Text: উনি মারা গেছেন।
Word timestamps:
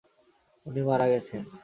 উনি 0.65 0.81
মারা 0.87 1.05
গেছেন। 1.11 1.41